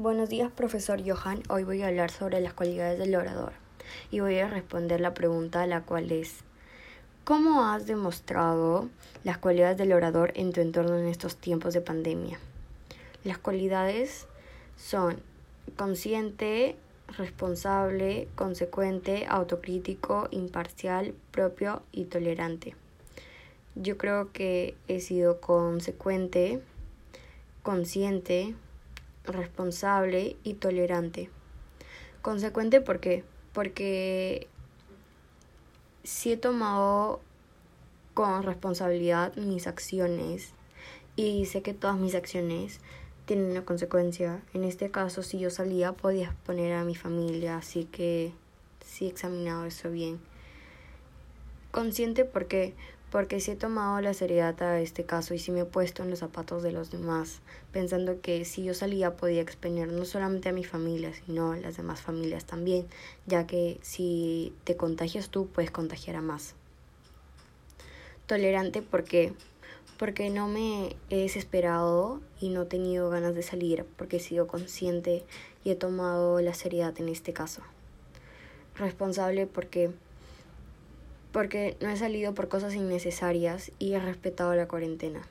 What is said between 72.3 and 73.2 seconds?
y no he tenido